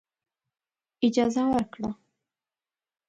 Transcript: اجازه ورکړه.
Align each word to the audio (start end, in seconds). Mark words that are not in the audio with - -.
اجازه 1.05 1.43
ورکړه. 1.51 1.89